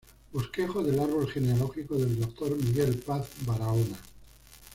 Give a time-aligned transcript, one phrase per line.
[0.33, 3.99] Bosquejo del árbol genealógico del doctor Miguel Paz Barahona.